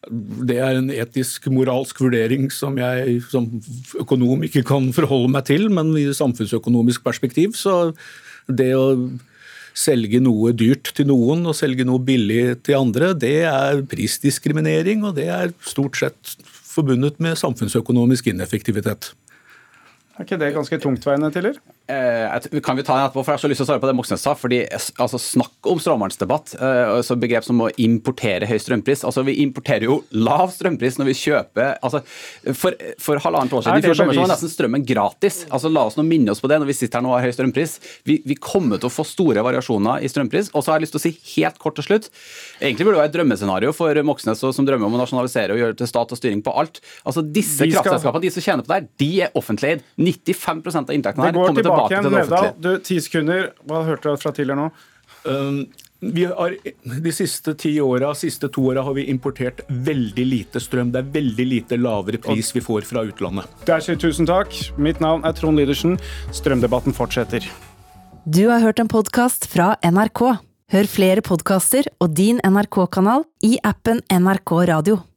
Det 0.09 0.57
er 0.57 0.79
en 0.79 0.89
etisk, 0.89 1.45
moralsk 1.53 1.99
vurdering 2.01 2.47
som 2.53 2.77
jeg 2.81 3.19
som 3.29 3.45
økonom 4.01 4.41
ikke 4.47 4.63
kan 4.65 4.89
forholde 4.95 5.29
meg 5.31 5.45
til, 5.51 5.67
men 5.69 5.93
i 5.99 6.07
samfunnsøkonomisk 6.17 7.03
perspektiv 7.05 7.53
så 7.59 7.91
det 8.49 8.71
å 8.73 8.87
selge 9.77 10.19
noe 10.19 10.51
dyrt 10.57 10.89
til 10.97 11.07
noen 11.07 11.45
og 11.47 11.55
selge 11.55 11.85
noe 11.87 12.01
billig 12.03 12.57
til 12.65 12.79
andre, 12.81 13.13
det 13.15 13.45
er 13.47 13.83
prisdiskriminering, 13.87 15.05
og 15.07 15.15
det 15.19 15.29
er 15.31 15.53
stort 15.63 16.01
sett 16.01 16.35
forbundet 16.71 17.21
med 17.23 17.39
samfunnsøkonomisk 17.39 18.31
ineffektivitet. 18.33 19.13
Er 20.17 20.25
ikke 20.25 20.41
det 20.41 20.51
ganske 20.55 20.81
tungtveiende, 20.81 21.31
Tiller? 21.33 21.61
Eh, 21.91 22.61
kan 22.63 22.77
vi 22.77 22.83
ta 22.83 22.95
den 22.95 23.05
etterpå, 23.05 23.23
for 23.25 23.33
Jeg 23.33 23.37
har 23.37 23.41
så 23.43 23.49
lyst 23.51 23.59
til 23.59 23.65
å 23.65 23.69
svare 23.71 23.81
på 23.83 23.89
det 23.89 23.95
Moxnes 23.97 24.23
sa. 24.23 24.33
fordi 24.37 24.61
altså, 24.71 25.19
Snakk 25.19 25.67
om 25.67 25.79
stråmannsdebatt. 25.79 26.53
Eh, 26.55 27.01
så 27.03 27.17
begrep 27.19 27.43
som 27.43 27.59
å 27.59 27.69
importere 27.81 28.47
høy 28.47 28.57
strømpris. 28.61 29.03
altså 29.03 29.25
Vi 29.27 29.41
importerer 29.43 29.89
jo 29.89 30.03
lav 30.11 30.53
strømpris 30.55 30.97
når 30.99 31.11
vi 31.11 31.15
kjøper 31.19 31.79
altså, 31.83 32.01
For, 32.53 32.77
for 32.99 33.19
halvannet 33.19 33.51
år 33.53 33.65
siden 33.65 33.81
i 33.81 33.85
fjor 33.85 33.97
sommer 33.99 34.19
var 34.21 34.31
nesten 34.31 34.53
strømmen 34.53 34.85
gratis. 34.87 35.45
altså 35.49 35.71
La 35.71 35.85
oss 35.89 35.97
nå 35.99 36.05
minne 36.07 36.31
oss 36.31 36.41
på 36.41 36.47
det 36.47 36.61
når 36.61 36.71
vi 36.71 36.77
sitter 36.79 36.99
her 36.99 37.05
nå 37.05 37.11
og 37.11 37.19
har 37.19 37.27
høy 37.27 37.35
strømpris. 37.35 37.77
Vi, 38.07 38.21
vi, 38.25 38.37
kommer 38.41 38.79
til 38.79 38.87
å 38.87 38.93
få 38.93 39.05
store 39.07 39.43
variasjoner 39.43 40.01
i 40.01 40.09
strømpris. 40.11 40.53
Og 40.53 40.63
så 40.63 40.71
har 40.71 40.79
jeg 40.79 40.87
lyst 40.87 40.95
til 40.95 41.01
å 41.01 41.05
si 41.07 41.13
helt 41.35 41.59
kort 41.61 41.75
til 41.75 41.85
slutt 41.85 42.09
Egentlig 42.61 42.85
burde 42.85 42.95
det 42.95 43.01
være 43.01 43.11
et 43.11 43.15
drømmescenario 43.17 43.73
for 43.75 43.97
Moxnes 44.05 44.39
som 44.41 44.65
drømmer 44.67 44.87
om 44.87 44.95
å 44.95 45.01
nasjonalisere 45.01 45.55
og 45.55 45.61
gjøre 45.61 45.77
til 45.81 45.89
stat 45.89 46.13
og 46.13 46.19
styring 46.19 46.41
på 46.45 46.53
alt. 46.55 46.79
Altså 47.07 47.23
Disse 47.25 47.67
kraftselskapene, 47.67 48.23
de 48.23 48.31
som 48.33 48.45
tjener 48.45 48.65
på 48.65 48.71
det 48.71 48.79
her, 48.79 48.87
de 49.01 49.11
er 49.27 49.37
offentlig 49.37 49.75
eid. 49.75 49.85
95 49.97 50.61
av 50.81 50.93
inntektene 50.95 51.27
her 51.27 51.37
kommer 51.37 51.65
tilbake 51.65 51.80
tilbake 51.89 52.01
til 52.01 52.11
det 52.11 52.23
offentlige. 52.23 52.57
du, 52.61 52.83
ti 52.87 52.99
sekunder. 53.01 53.47
Hva 53.67 53.85
hørte 53.87 54.11
du 54.11 54.21
fra 54.21 54.33
tidligere 54.35 54.59
nå? 54.59 54.69
Um, 55.25 55.63
vi 56.01 56.23
har, 56.25 56.55
de 57.03 57.11
siste 57.13 57.53
ti 57.61 57.75
åra, 57.81 58.09
siste 58.17 58.49
to 58.49 58.63
åra 58.71 58.81
har 58.81 58.95
vi 58.97 59.03
importert 59.11 59.61
veldig 59.69 60.23
lite 60.25 60.61
strøm. 60.63 60.89
Det 60.93 61.03
er 61.03 61.11
veldig 61.13 61.45
lite 61.45 61.77
lavere 61.77 62.17
pris 62.17 62.49
vi 62.55 62.63
får 62.65 62.87
fra 62.89 63.03
utlandet. 63.05 63.45
Der 63.69 63.83
sier 63.85 63.99
tusen 64.01 64.25
takk. 64.29 64.55
Mitt 64.81 65.01
navn 65.03 65.21
er 65.27 65.37
Trond 65.37 65.61
Lydersen. 65.61 65.99
Strømdebatten 66.33 66.97
fortsetter. 66.97 67.45
Du 68.25 68.47
har 68.49 68.65
hørt 68.65 68.81
en 68.81 68.89
podkast 68.89 69.45
fra 69.49 69.75
NRK. 69.85 70.25
Hør 70.71 70.89
flere 70.89 71.21
podkaster 71.21 71.85
og 72.01 72.13
din 72.17 72.41
NRK-kanal 72.47 73.27
i 73.45 73.57
appen 73.61 74.01
NRK 74.09 74.57
Radio. 74.71 75.01